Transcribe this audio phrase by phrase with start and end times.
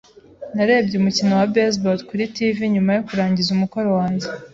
[0.55, 4.27] Narebye umukino wa baseball kuri TV nyuma yo kurangiza umukoro wanjye.